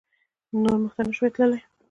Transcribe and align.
نور 0.61 0.77
مخته 0.83 1.01
نه 1.07 1.13
شوای 1.17 1.31
تللای. 1.35 1.61